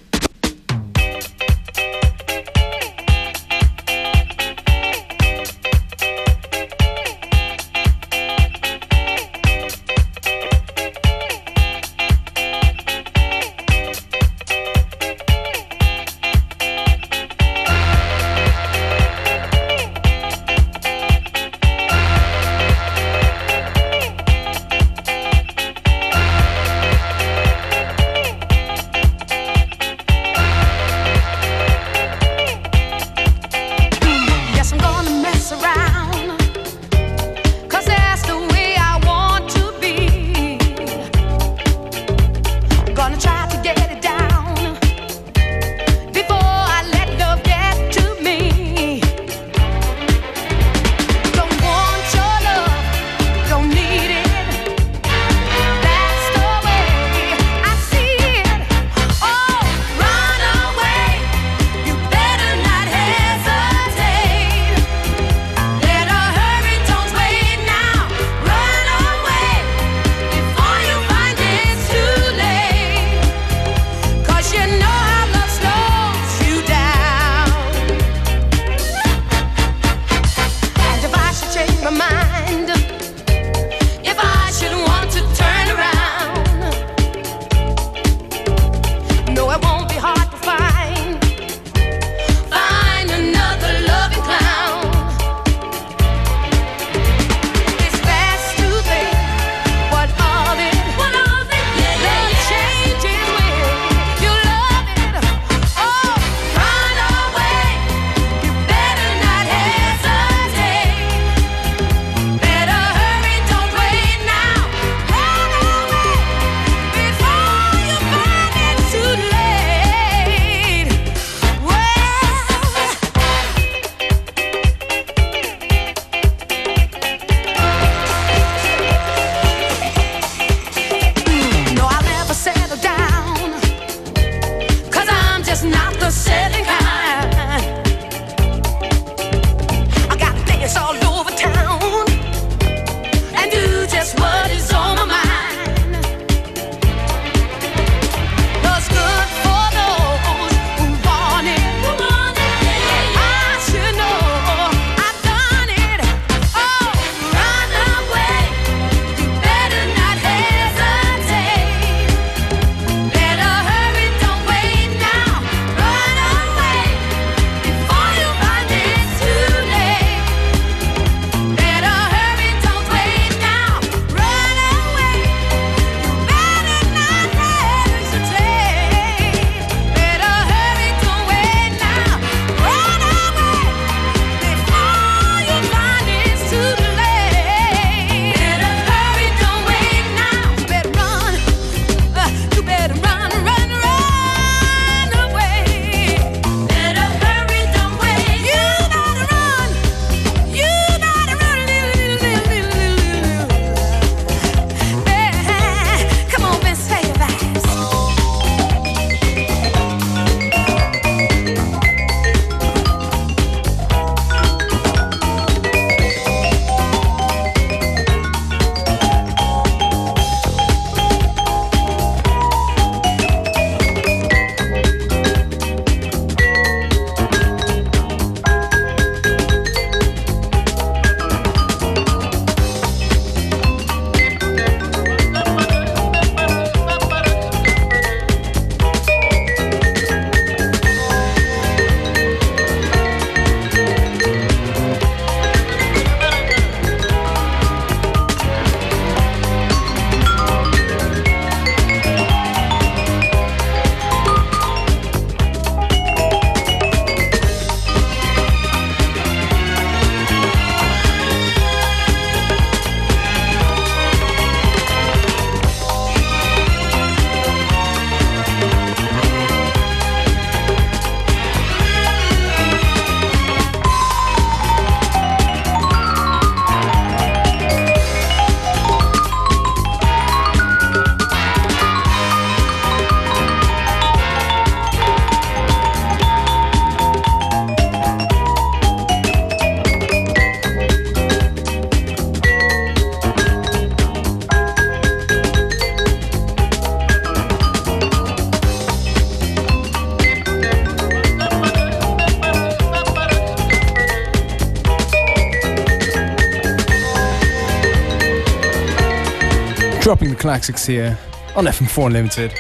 Classics 310.47 310.85
here 310.85 311.19
on 311.57 311.65
FM4 311.65 312.05
Unlimited. 312.05 312.51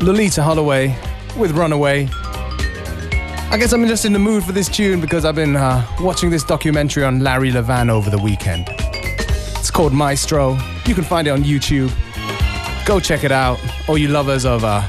Loleatta 0.00 0.42
Holloway 0.42 0.94
with 1.38 1.52
Runaway. 1.52 2.06
I 3.50 3.56
guess 3.58 3.72
I'm 3.72 3.86
just 3.86 4.04
in 4.04 4.12
the 4.12 4.18
mood 4.18 4.44
for 4.44 4.52
this 4.52 4.68
tune 4.68 5.00
because 5.00 5.24
I've 5.24 5.36
been 5.36 5.56
uh, 5.56 5.86
watching 6.00 6.28
this 6.28 6.44
documentary 6.44 7.02
on 7.02 7.20
Larry 7.20 7.50
Levan 7.50 7.88
over 7.88 8.10
the 8.10 8.18
weekend. 8.18 8.66
It's 8.68 9.70
called 9.70 9.94
Maestro. 9.94 10.58
You 10.84 10.94
can 10.94 11.02
find 11.02 11.26
it 11.26 11.30
on 11.30 11.44
YouTube. 11.44 11.90
Go 12.84 13.00
check 13.00 13.24
it 13.24 13.32
out. 13.32 13.58
All 13.88 13.96
you 13.96 14.08
lovers 14.08 14.44
of 14.44 14.64
uh, 14.64 14.86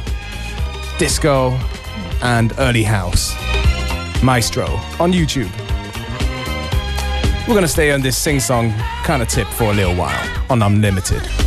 disco 0.97 1.51
and 2.21 2.51
early 2.59 2.83
house. 2.83 3.33
Maestro 4.21 4.65
on 4.99 5.13
YouTube. 5.13 5.49
We're 7.47 7.55
gonna 7.55 7.69
stay 7.69 7.91
on 7.91 8.01
this 8.01 8.17
sing 8.17 8.41
song 8.41 8.73
kind 9.09 9.23
of 9.23 9.27
tip 9.27 9.47
for 9.47 9.71
a 9.71 9.73
little 9.73 9.95
while 9.95 10.45
on 10.51 10.61
Unlimited. 10.61 11.38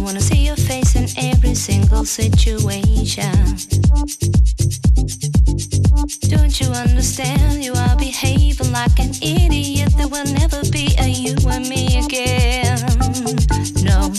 I 0.00 0.02
wanna 0.02 0.20
see 0.22 0.46
your 0.46 0.56
face 0.56 0.96
in 0.96 1.06
every 1.18 1.54
single 1.54 2.06
situation. 2.06 3.34
Don't 6.30 6.58
you 6.58 6.68
understand? 6.68 7.62
You 7.62 7.74
are 7.74 7.96
behaving 7.98 8.72
like 8.72 8.98
an 8.98 9.10
idiot. 9.20 9.92
There 9.98 10.08
will 10.08 10.24
never 10.24 10.62
be 10.70 10.96
a 10.98 11.06
you 11.06 11.36
and 11.50 11.68
me 11.68 11.98
again. 11.98 12.80
No. 13.84 14.10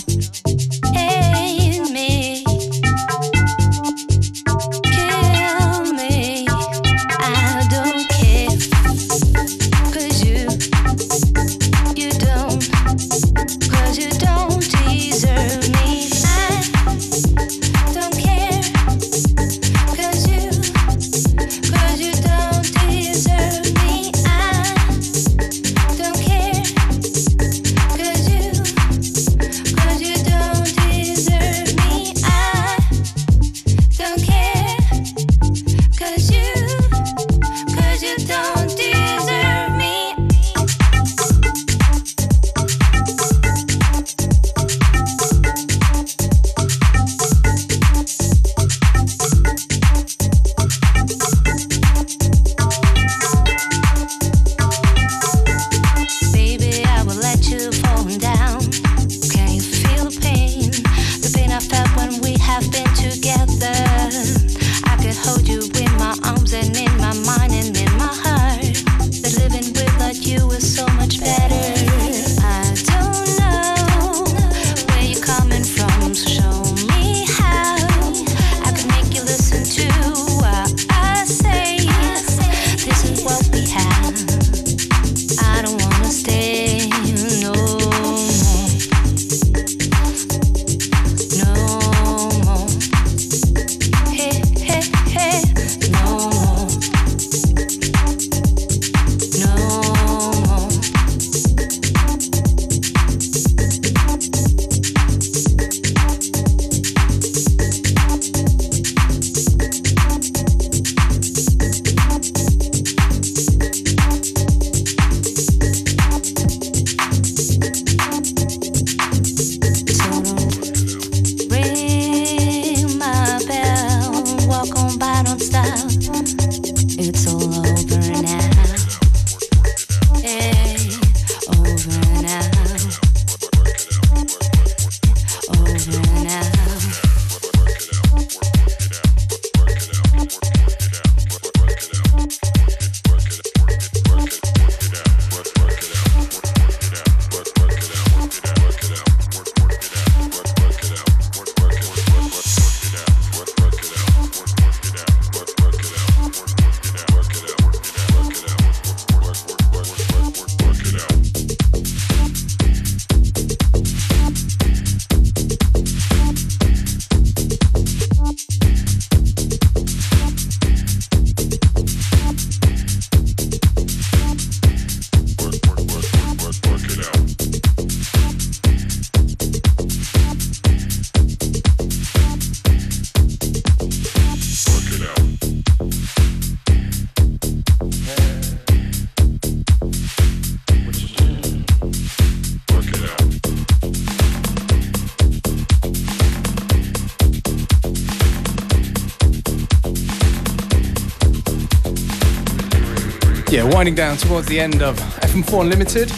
Yeah, 203.52 203.64
winding 203.64 203.94
down 203.94 204.16
towards 204.16 204.48
the 204.48 204.58
end 204.58 204.82
of 204.82 204.96
FM4 205.20 205.60
Unlimited. 205.60 206.10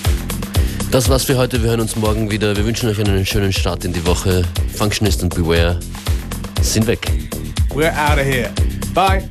Das 0.93 1.09
war's 1.09 1.25
für 1.25 1.37
heute. 1.37 1.61
Wir 1.61 1.71
hören 1.71 1.81
uns 1.81 1.97
morgen 1.97 2.31
wieder. 2.31 2.57
Wir 2.57 2.65
wünschen 2.65 2.89
euch 2.89 3.01
einen 3.01 3.27
schönen 3.27 3.53
Start 3.53 3.85
in 3.85 3.93
die 3.93 4.07
Woche. 4.07 4.43
Functionist 4.73 5.21
und 5.21 5.35
Beware 5.35 5.81
sind 6.63 6.87
weg. 6.87 7.11
We're 7.71 7.91
out 7.91 8.21
of 8.21 8.25
here. 8.25 8.53
Bye. 8.95 9.29